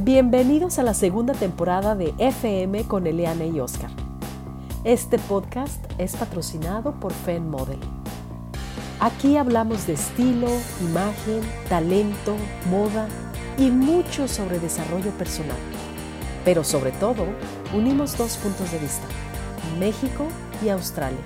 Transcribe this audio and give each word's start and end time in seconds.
Bienvenidos 0.00 0.78
a 0.78 0.84
la 0.84 0.94
segunda 0.94 1.34
temporada 1.34 1.96
de 1.96 2.14
FM 2.18 2.84
con 2.84 3.08
Eliane 3.08 3.48
y 3.48 3.58
Oscar. 3.58 3.90
Este 4.84 5.18
podcast 5.18 5.84
es 5.98 6.14
patrocinado 6.14 6.92
por 7.00 7.12
Fen 7.12 7.50
Model. 7.50 7.80
Aquí 9.00 9.36
hablamos 9.36 9.88
de 9.88 9.94
estilo, 9.94 10.46
imagen, 10.82 11.40
talento, 11.68 12.36
moda 12.70 13.08
y 13.58 13.72
mucho 13.72 14.28
sobre 14.28 14.60
desarrollo 14.60 15.10
personal. 15.18 15.58
Pero 16.44 16.62
sobre 16.62 16.92
todo, 16.92 17.24
unimos 17.74 18.16
dos 18.16 18.36
puntos 18.36 18.70
de 18.70 18.78
vista, 18.78 19.06
México 19.80 20.28
y 20.64 20.68
Australia 20.68 21.18